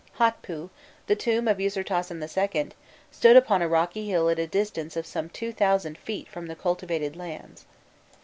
"Hotpû," 0.17 0.71
the 1.05 1.15
tomb 1.15 1.47
of 1.47 1.59
Usirtasen 1.59 2.23
II., 2.23 2.69
stood 3.11 3.35
upon 3.37 3.61
a 3.61 3.67
rocky 3.69 4.09
hill 4.09 4.29
at 4.29 4.39
a 4.39 4.47
distance 4.47 4.97
of 4.97 5.05
some 5.05 5.29
two 5.29 5.51
thousand 5.53 5.95
feet 5.95 6.27
from 6.27 6.47
the 6.47 6.55
cultivated 6.55 7.15
lands. 7.15 7.67